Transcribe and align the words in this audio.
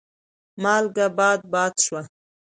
مالګه 0.63 1.07
باد 1.17 1.39
باد 1.51 1.73
شوه. 1.85 2.01